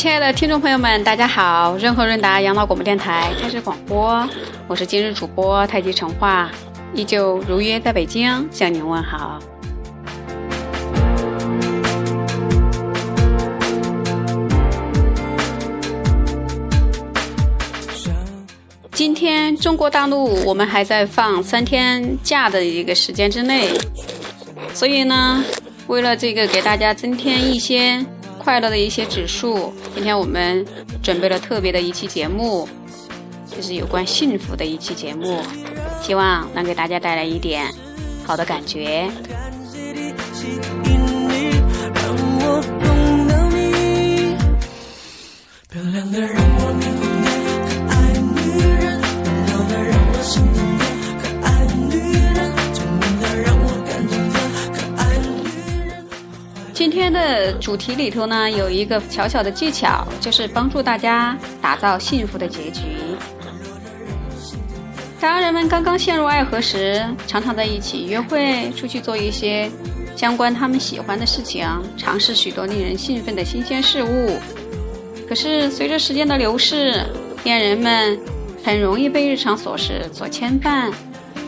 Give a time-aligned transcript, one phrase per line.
[0.00, 1.76] 亲爱的听众朋友们，大家好！
[1.76, 4.26] 润和润达养老广播电台开始广播，
[4.66, 6.50] 我是今日主播太极陈化，
[6.94, 9.38] 依旧如约在北京向您问好。
[18.92, 23.68] 今天中国大陆我们还在放三天假的一个时间之内，
[24.72, 25.44] 所以呢，
[25.88, 28.02] 为了这个给大家增添一些
[28.42, 30.66] 快乐的一些指数，今天我们
[31.02, 32.66] 准备了特别的一期节目，
[33.54, 35.42] 就是有关幸福的一期节目，
[36.02, 37.66] 希望能给大家带来一点
[38.24, 39.10] 好的感觉。
[41.94, 42.62] 让我
[56.80, 62.80] 今天的主题里头呢，有一个小小的技巧，就是帮助大家打造幸福的结局。
[65.20, 69.70] 当人们刚刚陷入爱河时，常常在一起约会，出去做一些
[70.16, 74.38] 相关他们喜欢的事情，尝试许多令人兴奋的新鲜事物。
[75.28, 77.04] 可是随着时间的流逝，
[77.44, 78.18] 恋人们
[78.64, 80.90] 很容易被日常琐事所牵绊。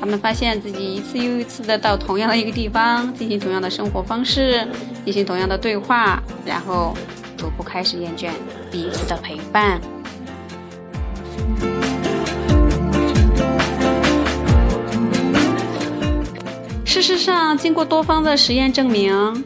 [0.00, 4.66] 他们发现自己一次又一次的到同样的一个地方， 进行同样的生活方式，
[5.04, 6.96] 进行同样的对话，然后
[7.36, 8.30] 逐步开始厌倦
[8.70, 9.78] 彼此的陪伴。
[16.84, 19.44] 事实上，经过多方的实验证明，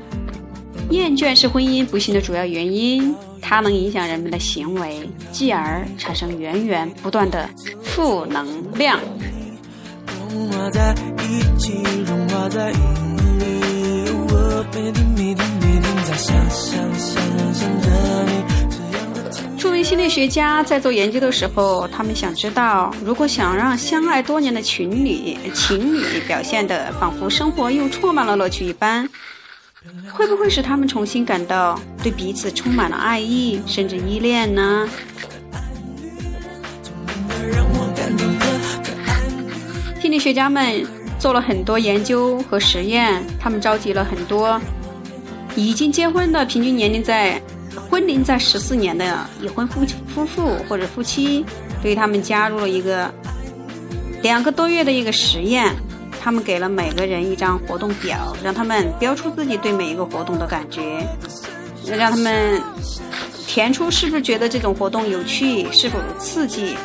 [0.91, 7.49] 厌倦是婚姻不幸的主要原因，它能影响人们的行为，继而产生源源不断的
[7.83, 8.99] 负能量。
[19.57, 29.09] 著名心理学家在做研究的时候，他们想知道，如果想让相爱多年的情侣情侣表现的仿佛生活又充满了乐趣一般，
[30.13, 34.89] 会不会使他们重新感到对彼此充满了爱意，甚至依恋呢？
[40.15, 40.87] 心理学家们
[41.19, 44.61] 做了很多研究和实验，他们召集了很多
[45.57, 47.43] 已经结婚的、平均年龄在
[47.91, 51.45] 婚龄在十四年的已婚夫夫妇或者夫妻，
[51.83, 53.13] 对他们加入了一个
[54.23, 55.75] 两个多月的一个实验。
[56.23, 61.05] 他们给了每个人一张活动表，让他们标出自己对每一个活动的感觉，
[61.85, 62.63] 让他们
[63.49, 66.77] 填出是不是觉得这种活动有趣，是否刺激。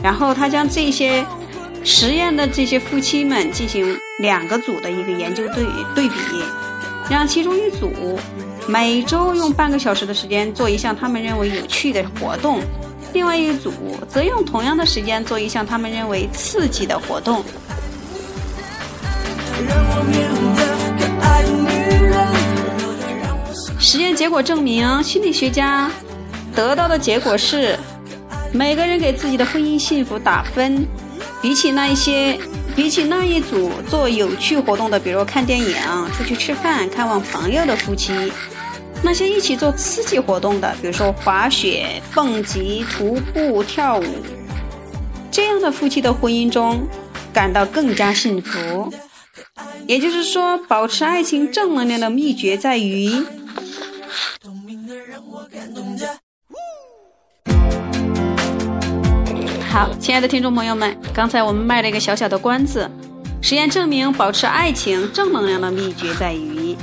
[0.00, 1.26] 然后他将这些。
[1.82, 5.64] 实验的这些夫妻们进行两个组的一个研究对
[5.94, 6.16] 对比，
[7.08, 8.18] 让其中一组
[8.66, 12.60] 每周用半个小时的时间做一项他们认为有趣的活动，
[13.12, 13.72] 另外一组
[14.08, 17.42] 则用同样的时间做一项他们认为刺激的活动。
[23.78, 25.90] 实验结果证明，心理学家
[26.54, 27.76] 得到的结果是，
[28.52, 30.86] 每个人给自己的婚姻幸福打分。
[31.42, 32.38] 比起那一些，
[32.76, 35.74] 比起那一组做有趣活动的，比如看电影、
[36.16, 38.12] 出去吃饭、看望朋友的夫妻，
[39.02, 44.04] 那些一起做刺激活动的，比如说滑雪、蹦极、徒步、跳舞，
[45.30, 46.86] 这样的夫妻的婚姻中
[47.32, 48.92] 感到更加幸福。
[49.86, 53.10] 也就是说，保持爱情正能量的秘诀在于。
[59.80, 62.86] 好，亲爱的听众朋友们，刚才我们卖了一个小小的关子。
[63.40, 66.76] 实验证明，保持爱情正能量的秘诀在于，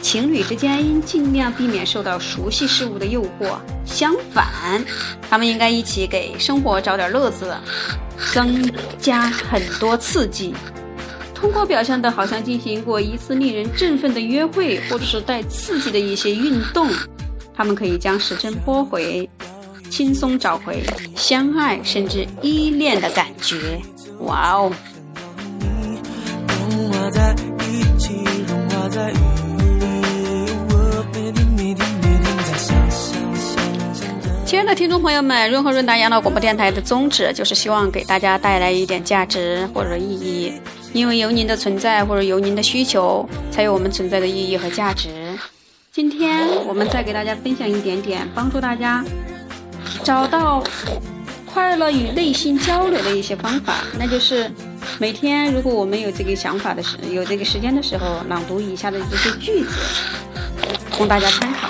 [0.00, 4.82] 情侣之间应尽量避免受到熟悉事物的诱惑，相反，
[5.28, 7.54] 他们应该一起给生活找点乐子，
[8.32, 10.54] 增加很多刺激。
[11.34, 16.88] 通过表现的好像进行过一次令人振奋的约会，或者是带刺激的一些运动，
[17.54, 19.28] 他们可以将时针拨回。
[19.90, 20.82] 轻松找回
[21.16, 23.80] 相爱甚至依恋的感觉，
[24.20, 24.72] 哇哦！
[34.44, 40.52] 亲爱的听众朋友们，润和润达养老广播电台的宗旨就是希望给大家带来一点价值或者意义，
[40.94, 45.08] 因为有您的存在或者有您的需求，才有我们存在的意义和价值。
[45.92, 49.04] 今天我们再给大家分享一点点，帮助大家。
[50.04, 50.62] 找到
[51.44, 54.50] 快乐与内心交流的一些方法，那就是
[54.98, 59.70] 每天如果我们有这个想法的时，有这个时间的时候，朗读以下的这些句子，
[60.96, 61.68] 供大家参考。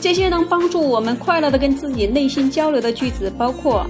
[0.00, 3.86] 这些能帮助我们快乐的跟自己内心交流的句子包括：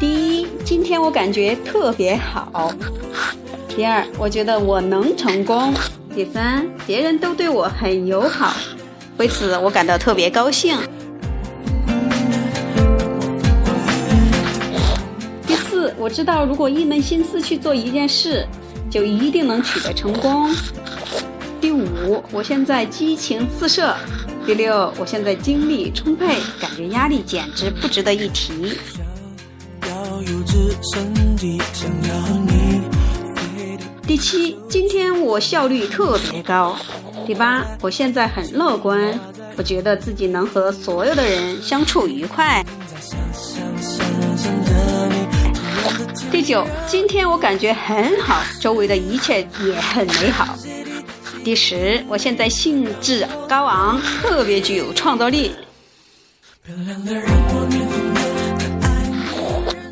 [0.00, 2.72] 第一，今天我感觉特别好；
[3.78, 5.72] 第二，我觉得我能成功；
[6.12, 8.56] 第三，别人都对我很友好，
[9.18, 10.76] 为此我感到特别高兴；
[15.46, 18.44] 第四，我知道如果一门心思去做一件事，
[18.90, 20.52] 就一定能取得成功；
[21.60, 23.94] 第五，我现在激情四射。
[24.44, 26.26] 第六，我现在精力充沛，
[26.60, 28.76] 感觉压力简直不值得一提。
[34.08, 36.74] 第七，今天我效率特别高。
[37.26, 39.20] 第八，我现在很乐观，
[39.54, 42.64] 我觉得自己能和所有的人相处愉快。
[46.30, 50.56] 第九，今天我感觉很好，周围的一切也很美好。
[51.44, 55.52] 第十，我现在兴致高昂，特别具有创造力。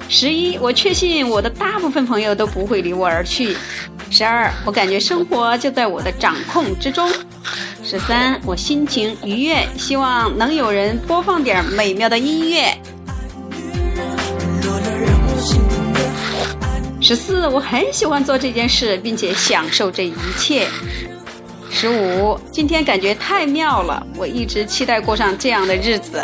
[0.09, 3.55] 十一，我确信我的大部分朋友都不会离我而去。
[4.11, 7.11] 十二，我感觉生活就在我的掌控之中。
[7.83, 12.77] 十三，我心情愉悦，希望能有人播放点美妙的音乐。
[17.01, 20.67] 十四，我很喜欢做这件事，并且享受这一切。
[21.71, 26.23] 十五，今天感觉太妙了，我一直期待过上这样的日子。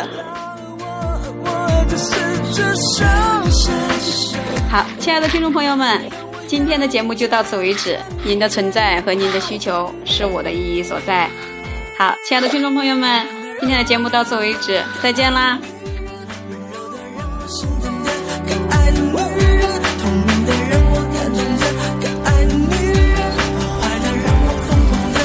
[4.69, 6.01] 好，亲爱的听众朋友们，
[6.55, 7.97] 今天的节目就到此为止。
[8.23, 11.27] 您的存在和您的需求是我的意义所在。
[11.97, 13.25] 好亲爱的听众朋友们
[13.59, 15.57] 今天的节目到此为止再见啦。
[15.57, 18.11] 温柔的让我心的
[18.45, 19.22] 更爱我